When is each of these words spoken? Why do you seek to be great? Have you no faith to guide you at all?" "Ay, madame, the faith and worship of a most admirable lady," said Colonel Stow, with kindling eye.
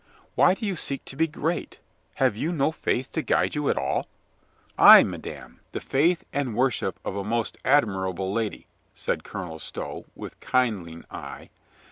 Why 0.33 0.55
do 0.55 0.65
you 0.65 0.75
seek 0.75 1.05
to 1.05 1.15
be 1.15 1.27
great? 1.27 1.79
Have 2.15 2.35
you 2.35 2.51
no 2.51 2.71
faith 2.71 3.11
to 3.11 3.21
guide 3.21 3.53
you 3.53 3.69
at 3.69 3.77
all?" 3.77 4.07
"Ay, 4.79 5.03
madame, 5.03 5.59
the 5.73 5.79
faith 5.79 6.23
and 6.33 6.55
worship 6.55 6.99
of 7.05 7.15
a 7.15 7.23
most 7.23 7.59
admirable 7.63 8.33
lady," 8.33 8.65
said 8.95 9.23
Colonel 9.23 9.59
Stow, 9.59 10.05
with 10.15 10.39
kindling 10.39 11.05
eye. 11.11 11.51